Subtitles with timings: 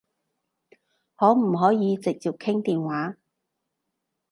[1.15, 3.17] 可唔可以直接傾電話？